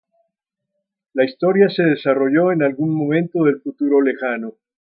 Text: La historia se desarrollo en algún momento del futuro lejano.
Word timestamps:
La 1.13 1.25
historia 1.25 1.69
se 1.69 1.83
desarrollo 1.83 2.51
en 2.51 2.63
algún 2.63 2.89
momento 2.89 3.43
del 3.43 3.61
futuro 3.61 4.01
lejano. 4.01 4.55